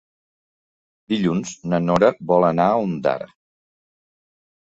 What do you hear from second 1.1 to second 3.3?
Dilluns na Nora vol anar a Ondara.